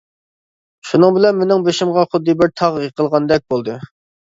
شۇنىڭ 0.91 1.13
بىلەن 1.17 1.37
مېنىڭ 1.41 1.67
بېشىمغا 1.69 2.07
خۇددى 2.15 2.37
بىر 2.41 2.53
تاغ 2.63 2.83
يېقىلغاندەك 2.87 3.49
بولدى. 3.57 3.81